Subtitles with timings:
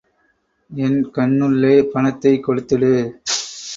[0.69, 2.93] என் கண்ணுல்லே பணத்தை கொடுத்துடு.